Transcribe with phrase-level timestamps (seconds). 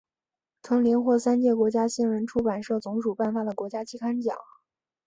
[0.63, 4.35] 曾连获三届国家新闻出版总署颁发的国家期刊奖。